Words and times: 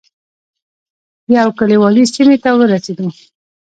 یو 1.37 1.47
کلیوالي 1.57 2.03
سیمې 2.13 2.37
ته 2.43 2.49
ورسېدو. 2.59 3.07